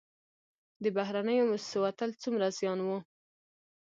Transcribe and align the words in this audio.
د 0.83 0.85
بهرنیو 0.97 1.49
موسسو 1.51 1.77
وتل 1.85 2.09
څومره 2.21 2.45
زیان 2.57 2.79
و؟ 2.81 2.89